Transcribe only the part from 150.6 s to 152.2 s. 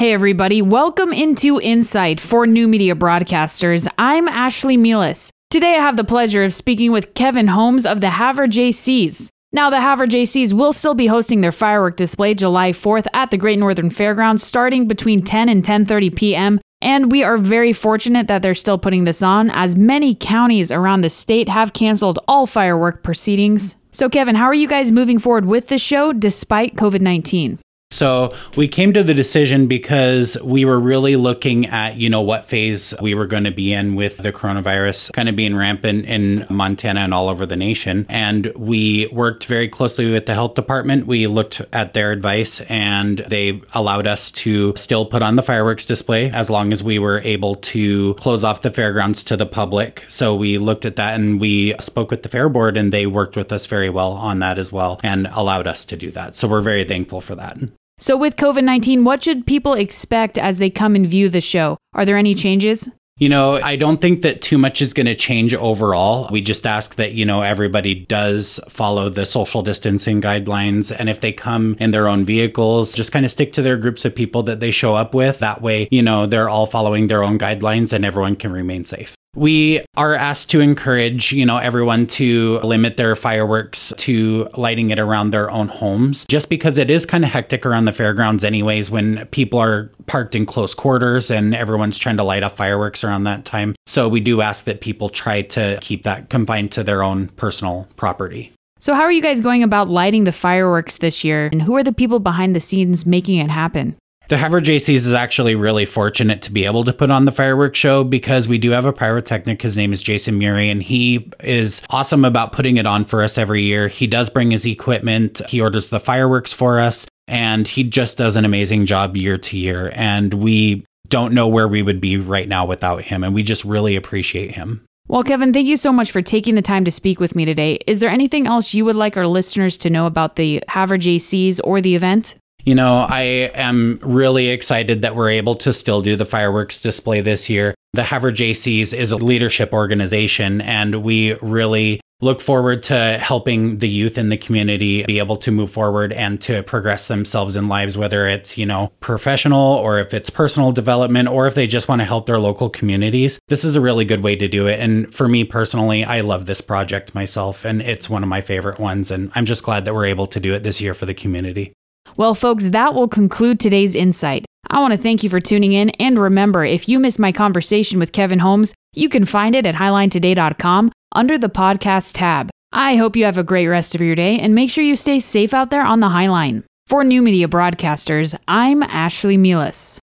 development or if they just want to